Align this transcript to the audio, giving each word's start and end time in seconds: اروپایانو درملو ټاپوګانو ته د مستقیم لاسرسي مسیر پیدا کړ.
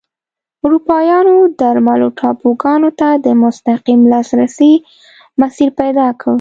اروپایانو 0.65 1.35
درملو 1.59 2.07
ټاپوګانو 2.19 2.89
ته 2.99 3.09
د 3.25 3.27
مستقیم 3.43 4.01
لاسرسي 4.13 4.73
مسیر 5.41 5.69
پیدا 5.79 6.07
کړ. 6.21 6.29